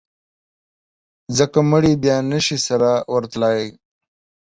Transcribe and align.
ځکه 1.37 1.59
مړي 1.71 1.93
بیا 2.03 2.17
نه 2.31 2.39
شي 2.45 2.57
سره 2.67 2.89
ورتلای. 3.13 3.61